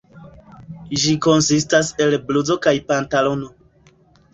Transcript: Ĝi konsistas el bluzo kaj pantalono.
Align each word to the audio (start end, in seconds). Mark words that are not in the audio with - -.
Ĝi 1.03 1.13
konsistas 1.27 1.95
el 2.07 2.19
bluzo 2.31 2.61
kaj 2.67 2.77
pantalono. 2.93 3.57